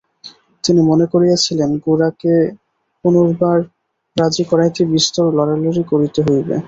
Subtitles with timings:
[0.63, 2.33] তিনি মনে করিয়াছিলেন গোরাকে
[3.05, 3.57] পুনর্বার
[4.15, 6.55] রাজি করাইতে বিস্তর লড়ালড়ি করিতে হইবে।